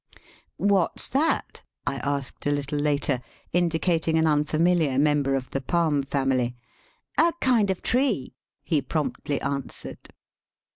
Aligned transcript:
''What's 0.59 1.07
that?" 1.09 1.61
I 1.85 1.97
asked 1.97 2.47
a 2.47 2.51
little 2.51 2.79
later, 2.79 3.21
indicating 3.53 4.17
an 4.17 4.25
unfamiliar 4.25 4.97
member 4.97 5.35
of 5.35 5.51
the 5.51 5.61
palm 5.61 6.01
family." 6.01 6.55
A 7.19 7.31
kind 7.39 7.69
of 7.69 7.83
tree," 7.83 8.33
he 8.63 8.81
promptly 8.81 9.39
answered. 9.41 10.11